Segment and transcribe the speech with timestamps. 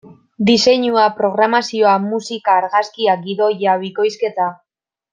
[0.45, 4.53] Diseinua, programazioa, musika, argazkiak, gidoia, bikoizketa...